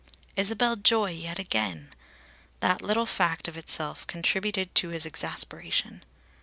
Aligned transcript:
Isabel 0.35 0.77
Joy 0.77 1.11
yet 1.11 1.37
again! 1.37 1.91
That 2.61 2.81
little 2.81 3.05
fact 3.05 3.47
of 3.47 3.55
itself 3.55 4.07
contributed 4.07 4.73
to 4.73 4.89
his 4.89 5.05
exasperation. 5.05 6.03